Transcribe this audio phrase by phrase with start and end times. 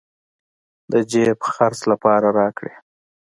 [0.91, 2.73] د جېب خرڅ لپاره راكړې.